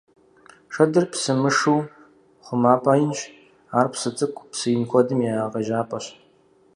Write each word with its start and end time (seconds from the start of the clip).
Шэдыр 0.73 1.05
псы 1.11 1.33
мышыу 1.41 1.79
хъумапӀэ 2.45 2.93
инщ, 3.05 3.19
ар 3.77 3.87
псы 3.91 4.09
цӀыкӀу, 4.17 4.47
псы 4.51 4.67
ин 4.77 4.83
куэдым 4.89 5.19
я 5.31 5.35
къежьапӀэщ. 5.53 6.05